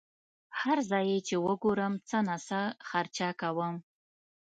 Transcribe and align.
هر 0.61 0.77
ځای 0.91 1.09
چې 1.27 1.33
یې 1.37 1.41
وګورم 1.45 1.93
څه 2.07 2.17
ناڅه 2.27 2.61
خرچه 2.89 3.27
کوم. 3.41 3.75